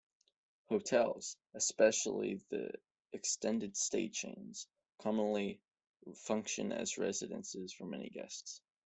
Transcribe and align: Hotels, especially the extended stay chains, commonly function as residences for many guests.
Hotels, 0.69 1.37
especially 1.53 2.41
the 2.49 2.71
extended 3.13 3.77
stay 3.77 4.09
chains, 4.09 4.67
commonly 4.97 5.61
function 6.23 6.71
as 6.71 6.97
residences 6.97 7.71
for 7.71 7.85
many 7.85 8.09
guests. 8.09 8.63